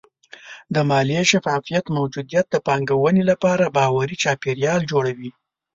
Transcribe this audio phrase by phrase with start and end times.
[0.73, 5.31] د مالي شفافیت موجودیت د پانګونې لپاره باوري چاپېریال جوړوي.